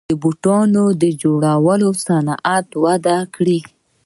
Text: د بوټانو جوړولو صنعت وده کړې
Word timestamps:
د 0.09 0.11
بوټانو 0.21 0.83
جوړولو 1.23 1.89
صنعت 2.05 2.67
وده 2.83 3.17
کړې 3.35 3.59